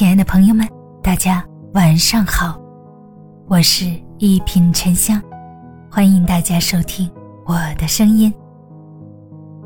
[0.00, 0.66] 亲爱的朋友们，
[1.02, 2.58] 大家晚上好，
[3.48, 3.84] 我是
[4.16, 5.20] 一品沉香，
[5.90, 7.06] 欢迎大家收听
[7.44, 8.32] 我的声音。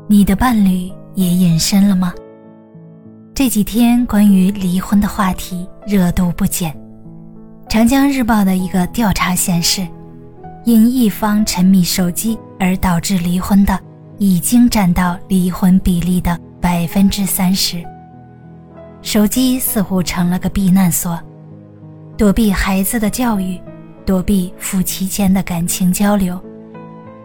[0.09, 2.13] 你的伴侣也隐身了吗？
[3.33, 6.77] 这几天关于离婚的话题热度不减。
[7.69, 9.87] 长江日报的一个调查显示，
[10.65, 13.79] 因一方沉迷手机而导致离婚的，
[14.17, 17.81] 已经占到离婚比例的百分之三十。
[19.05, 21.21] 手机似乎成了个避难所，
[22.17, 23.61] 躲避孩子的教育，
[24.03, 26.43] 躲避夫妻间的感情交流。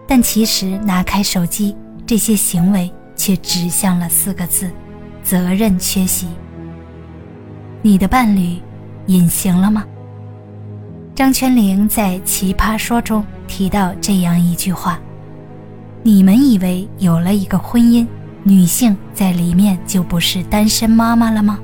[0.06, 1.74] 但其实拿开手机，
[2.06, 4.70] 这些行为却指向了四个字：
[5.22, 6.26] 责任缺席。
[7.80, 8.58] 你的伴侣
[9.06, 9.82] 隐形了吗？
[11.14, 15.00] 张泉灵在《奇葩说》中提到这样一句话
[16.04, 18.06] ：“你们以为有了一个婚姻，
[18.42, 21.58] 女性在里面就不是单身妈妈了吗？”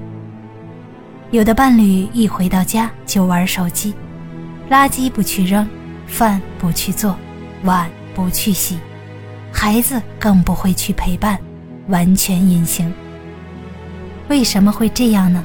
[1.32, 3.92] 有的伴侣一回到家就玩手机，
[4.70, 5.68] 垃圾不去扔，
[6.06, 7.16] 饭不去做，
[7.64, 8.78] 碗不去洗，
[9.52, 11.38] 孩子更不会去陪伴，
[11.88, 12.92] 完全隐形。
[14.28, 15.42] 为什么会这样呢？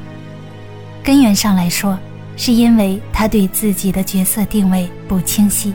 [1.03, 1.97] 根源上来说，
[2.37, 5.73] 是因为他对自己的角色定位不清晰，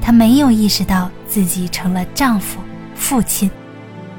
[0.00, 2.58] 他没有意识到自己成了丈夫、
[2.94, 3.50] 父亲，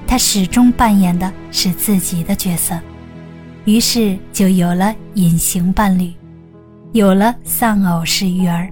[0.06, 2.80] 他始终扮演的是自己的角色。
[3.68, 6.10] 于是就有了隐形伴侣，
[6.94, 8.70] 有了丧偶式育儿。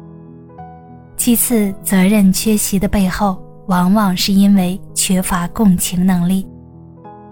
[1.17, 6.47] 其次，责任缺席的背后，往往是因为缺乏共情能力，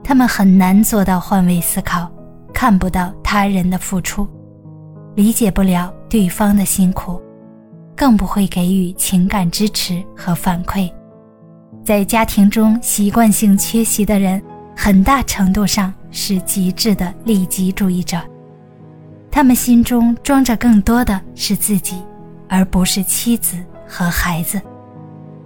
[0.04, 2.12] 他们很难做到换位思考，
[2.54, 4.28] 看不到他人的付出，
[5.16, 7.18] 理解不了对方的辛苦，
[7.96, 10.92] 更不会给予情感支持和反馈。
[11.82, 14.44] 在家庭中习惯性缺席的人。
[14.76, 18.20] 很大程度上是极致的利己主义者，
[19.32, 22.02] 他们心中装着更多的是自己，
[22.48, 24.62] 而不是妻子和孩子，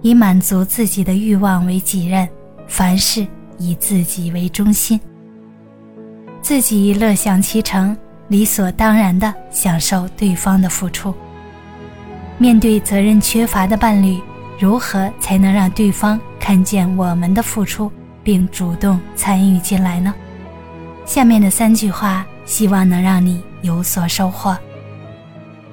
[0.02, 2.28] 以满足自己的欲望为己任，
[2.66, 3.26] 凡事
[3.58, 5.00] 以自己为中心，
[6.42, 7.96] 自己乐享其成，
[8.28, 11.14] 理所当然地享受对方的付出。
[12.38, 14.20] 面对责任缺乏的伴侣，
[14.58, 17.90] 如何才能让对方看见我们的付出？
[18.28, 20.14] 并主动参与进来呢？
[21.06, 24.54] 下面的三句话，希望能让你有所收获。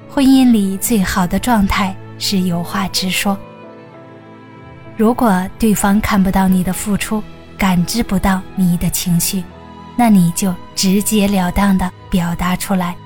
[0.08, 3.36] 婚姻里最好的状态是有话直说。
[4.96, 7.22] 如果对方看不到你的付出，
[7.58, 9.44] 感知不到你的情绪，
[9.94, 12.96] 那你就直截了当的表达出来。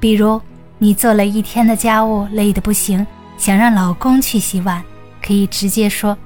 [0.00, 0.42] 比如，
[0.78, 3.06] 你做了一天的家务，累得不行，
[3.38, 4.82] 想让老公去洗碗，
[5.24, 6.18] 可以直接说：“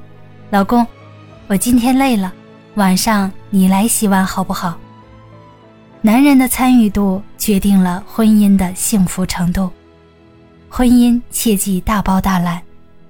[0.48, 0.86] 老公。”
[1.50, 2.32] 我今天累了，
[2.76, 4.78] 晚上你来洗碗好不好？
[6.00, 9.68] 男人的参与度决定了婚姻的幸福程度。
[10.68, 12.62] 婚姻切忌大包大揽，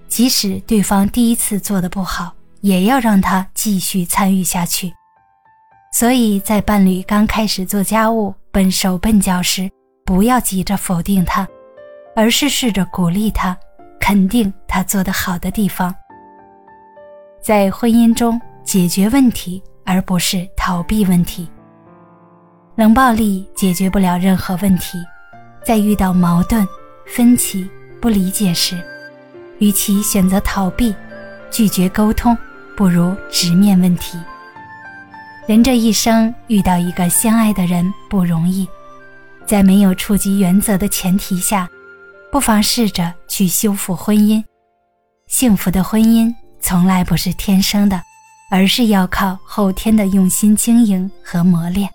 [0.09, 4.91] 即使对方第一次做的不好，也要让他继续参与下去。
[5.93, 9.71] 所以在伴侣刚开始做家务笨手笨脚时，
[10.07, 11.47] 不要急着否定他，
[12.17, 13.55] 而是试着鼓励他，
[14.01, 15.95] 肯定他做得好的地方。
[17.41, 21.49] 在婚姻中解决问题，而不是逃避问题。
[22.77, 24.99] 冷暴力解决不了任何问题。
[25.63, 26.67] 在遇到矛盾、
[27.07, 27.69] 分歧、
[28.01, 28.83] 不理解时，
[29.59, 30.95] 与其选择逃避、
[31.51, 32.37] 拒绝沟通，
[32.75, 34.19] 不如直面问题。
[35.47, 38.67] 人这一生遇到一个相爱的人不容易，
[39.45, 41.69] 在没有触及原则的前提下，
[42.33, 44.43] 不妨试着去修复婚姻。
[45.27, 46.35] 幸福的婚姻。
[46.61, 48.03] 从来不是天生的，
[48.51, 51.91] 而是要靠后天的用心经营和磨练。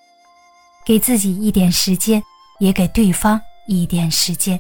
[0.86, 2.22] 给自己一点时间，
[2.59, 4.59] 也给对方一点时间。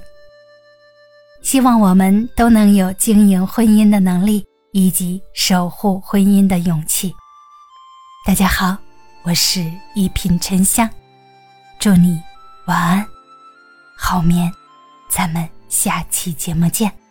[1.43, 7.13] 希望我们都能有经营婚姻的能力，以及守护婚姻的勇气。
[8.25, 8.75] 大家好，
[9.23, 10.89] 我是一品沉香，
[11.77, 12.19] 祝你
[12.65, 13.05] 晚安，
[13.95, 14.51] 好眠。
[15.07, 17.04] 咱们下期节目见。